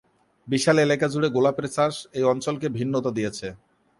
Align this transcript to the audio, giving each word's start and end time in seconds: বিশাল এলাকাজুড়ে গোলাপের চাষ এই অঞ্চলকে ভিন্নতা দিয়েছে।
বিশাল 0.47 0.77
এলাকাজুড়ে 0.85 1.27
গোলাপের 1.35 1.67
চাষ 1.75 1.93
এই 2.17 2.25
অঞ্চলকে 2.31 2.67
ভিন্নতা 2.77 3.11
দিয়েছে। 3.17 3.47